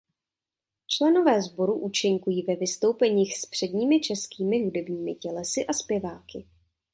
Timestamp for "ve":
2.43-2.55